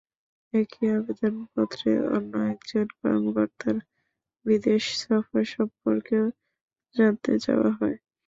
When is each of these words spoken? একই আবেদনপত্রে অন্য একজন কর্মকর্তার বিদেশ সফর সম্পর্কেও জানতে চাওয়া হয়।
একই 0.53 0.85
আবেদনপত্রে 0.95 1.91
অন্য 2.09 2.33
একজন 2.53 2.85
কর্মকর্তার 2.99 3.77
বিদেশ 4.45 4.83
সফর 5.01 5.43
সম্পর্কেও 5.53 6.25
জানতে 6.95 7.31
চাওয়া 7.43 7.69
হয়। 7.77 7.97